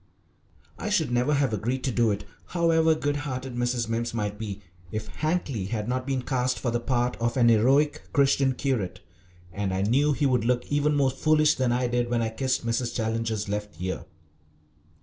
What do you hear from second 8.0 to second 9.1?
Christian curate,